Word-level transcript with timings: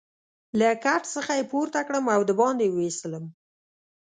له 0.59 0.69
کټ 0.83 1.03
څخه 1.15 1.31
يې 1.37 1.43
پورته 1.51 1.79
کړم 1.87 2.05
او 2.15 2.21
دباندې 2.29 2.63
يې 2.67 2.73
وایستلم. 2.75 3.25